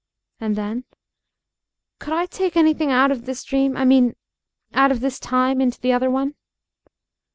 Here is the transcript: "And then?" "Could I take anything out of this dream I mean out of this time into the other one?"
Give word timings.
"And 0.39 0.55
then?" 0.55 0.85
"Could 1.99 2.13
I 2.13 2.25
take 2.25 2.57
anything 2.57 2.89
out 2.91 3.11
of 3.11 3.27
this 3.27 3.43
dream 3.43 3.77
I 3.77 3.85
mean 3.85 4.15
out 4.73 4.91
of 4.91 4.99
this 4.99 5.19
time 5.19 5.61
into 5.61 5.79
the 5.79 5.93
other 5.93 6.09
one?" 6.09 6.33